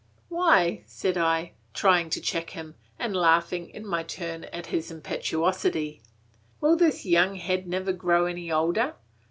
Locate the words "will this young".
6.59-7.35